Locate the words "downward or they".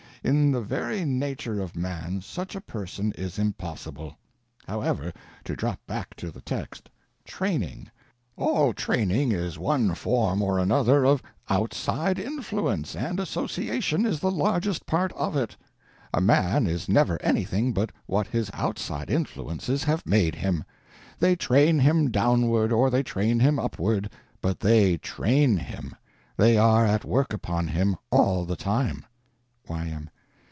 22.11-23.01